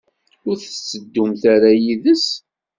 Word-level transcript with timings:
Ur 0.47 0.55
tetteddumt 0.59 1.41
ara 1.53 1.69
yid-s? 1.83 2.27